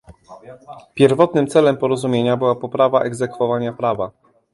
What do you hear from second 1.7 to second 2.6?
porozumienia była